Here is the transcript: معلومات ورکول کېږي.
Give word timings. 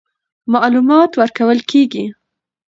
معلومات 0.53 1.11
ورکول 1.19 1.59
کېږي. 1.69 2.05